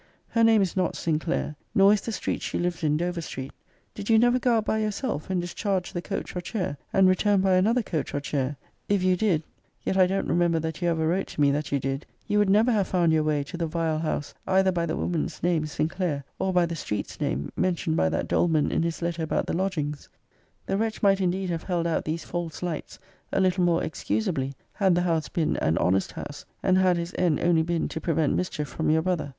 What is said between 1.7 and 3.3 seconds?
nor is the street she lives in Dover